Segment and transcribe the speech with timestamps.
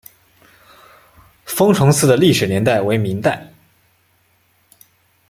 [1.45, 3.53] 封崇寺的历史年代为明代。